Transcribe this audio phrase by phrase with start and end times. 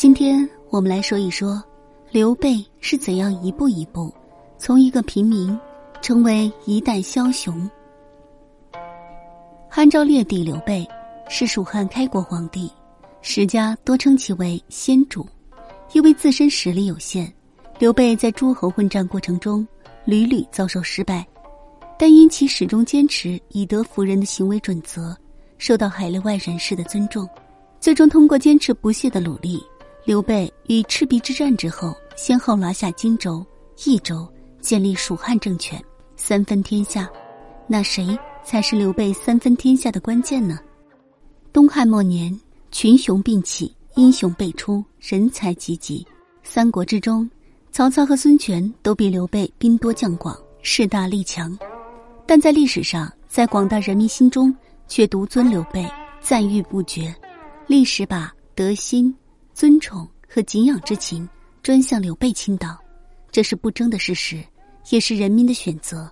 [0.00, 1.62] 今天我们来说一说，
[2.10, 4.10] 刘备是怎样一步一步
[4.56, 5.54] 从一个平民
[6.00, 7.70] 成为一代枭雄。
[9.68, 10.88] 汉昭烈帝刘备
[11.28, 12.72] 是蜀汉开国皇帝，
[13.20, 15.28] 史家多称其为先主，
[15.92, 17.30] 因为自身实力有限，
[17.78, 19.68] 刘备在诸侯混战过程中
[20.06, 21.28] 屡屡遭受失败，
[21.98, 25.14] 但因其始终坚持以德服人的行为准则，
[25.58, 27.28] 受到海内外人士的尊重，
[27.80, 29.60] 最终通过坚持不懈的努力。
[30.04, 33.44] 刘备与赤壁之战之后，先后拿下荆州、
[33.84, 34.28] 益州，
[34.60, 35.82] 建立蜀汉政权，
[36.14, 37.08] 三分天下。
[37.66, 40.58] 那谁才是刘备三分天下的关键呢？
[41.52, 42.38] 东汉末年，
[42.70, 46.06] 群雄并起，英雄辈出，人才济济。
[46.42, 47.28] 三国之中，
[47.72, 51.56] 曹操和孙权都比刘备兵多将广，势大力强，
[52.26, 54.54] 但在历史上，在广大人民心中，
[54.88, 55.86] 却独尊刘备，
[56.20, 57.14] 赞誉不绝。
[57.70, 59.14] 历史把德心。
[59.54, 61.28] 尊崇和敬仰之情
[61.62, 62.76] 专向刘备倾倒，
[63.30, 64.42] 这是不争的事实，
[64.88, 66.10] 也是人民的选择。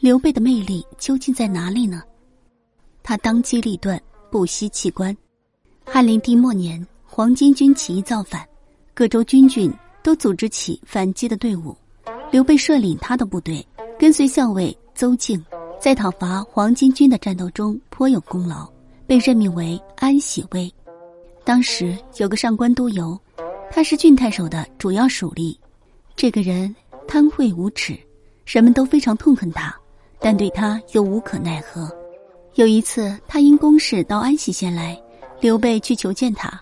[0.00, 2.02] 刘备的魅力究竟在哪里呢？
[3.00, 5.16] 他当机立断，不惜弃官。
[5.84, 8.44] 汉灵帝末年，黄巾军起义造反，
[8.92, 11.76] 各州军郡都组织起反击的队伍。
[12.32, 13.64] 刘备率领他的部队，
[14.00, 15.40] 跟随校尉邹靖，
[15.80, 18.68] 在讨伐黄巾军的战斗中颇有功劳，
[19.06, 20.72] 被任命为安喜尉。
[21.48, 23.18] 当时有个上官督邮，
[23.70, 25.56] 他是郡太守的主要属吏。
[26.14, 27.98] 这个人贪贿无耻，
[28.44, 29.74] 人们都非常痛恨他，
[30.20, 31.90] 但对他又无可奈何。
[32.56, 35.00] 有一次，他因公事到安喜县来，
[35.40, 36.52] 刘备去求见他，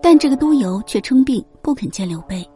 [0.00, 2.48] 但这个督邮却称病不肯见刘备。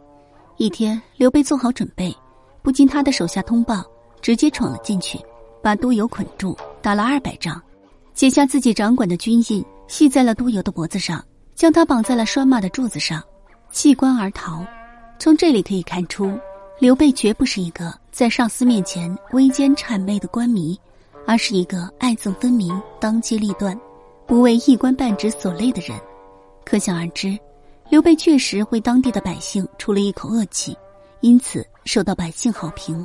[0.55, 2.15] 一天，刘备做好准备，
[2.61, 3.83] 不经他的手下通报，
[4.21, 5.19] 直接闯了进去，
[5.61, 7.61] 把督邮捆住，打了二百仗，
[8.13, 11.21] 解下自己掌管的军印，系在了督邮的脖子上。
[11.57, 13.21] 将他绑在了拴马的柱子上，
[13.71, 14.63] 弃官而逃。
[15.17, 16.31] 从这里可以看出，
[16.79, 20.79] 刘备绝不是一个在上司面前微奸谄媚的官迷，
[21.25, 23.75] 而是一个爱憎分明、当机立断、
[24.27, 25.99] 不为一官半职所累的人。
[26.63, 27.35] 可想而知，
[27.89, 30.77] 刘备确实为当地的百姓出了一口恶气，
[31.21, 33.03] 因此受到百姓好评。